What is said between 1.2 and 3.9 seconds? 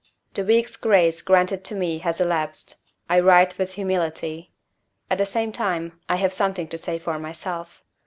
granted to me has elapsed. I write with